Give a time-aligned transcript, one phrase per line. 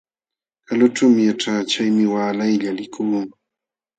[0.67, 3.21] Kalućhuumi yaćhaa, chaymi waalaylla likuu.